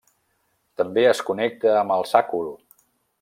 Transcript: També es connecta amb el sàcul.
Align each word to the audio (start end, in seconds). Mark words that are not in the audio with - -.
També 0.81 1.03
es 1.09 1.21
connecta 1.29 1.75
amb 1.83 1.97
el 1.99 2.09
sàcul. 2.15 2.51